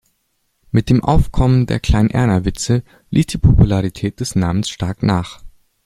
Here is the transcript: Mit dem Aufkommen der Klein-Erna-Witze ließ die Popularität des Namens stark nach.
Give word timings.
Mit 0.71 0.89
dem 0.89 1.03
Aufkommen 1.03 1.67
der 1.67 1.79
Klein-Erna-Witze 1.79 2.81
ließ 3.11 3.27
die 3.27 3.37
Popularität 3.37 4.19
des 4.19 4.33
Namens 4.35 4.67
stark 4.69 5.03
nach. 5.03 5.43